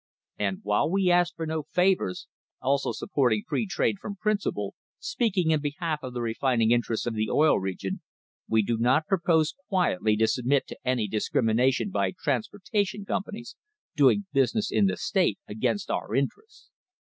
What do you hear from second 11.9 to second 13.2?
by trans portation